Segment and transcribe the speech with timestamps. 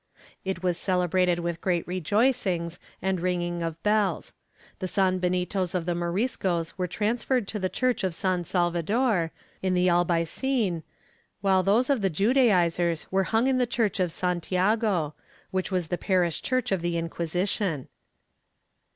[0.43, 4.33] It was celebrated with great rejoicings and ringing of bells;
[4.79, 9.85] the sanbenitos of the Moriscos were transferred to the church of San Salvador, in the
[9.89, 10.81] Albaycin,
[11.41, 15.13] while those of the Judaizers were hung in the church of Santiago,
[15.51, 17.87] which was the parish church of the Inquisition.